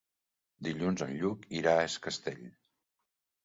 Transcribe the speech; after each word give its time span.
Dilluns 0.67 1.03
en 1.07 1.13
Lluc 1.21 1.47
irà 1.61 1.77
a 1.77 1.87
Es 1.93 2.01
Castell. 2.09 2.43